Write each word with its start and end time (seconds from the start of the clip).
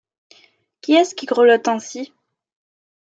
Qui 0.81 0.95
est-ce 0.95 1.13
qui 1.13 1.27
grelotte 1.27 1.67
ainsi? 1.67 2.11